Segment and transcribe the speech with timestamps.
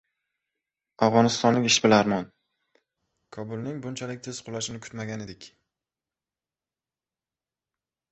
[1.07, 2.23] Afg‘onistonlik ishbilarmon:
[3.37, 5.49] Kobulning bunchalik tez qulashini kutmagandik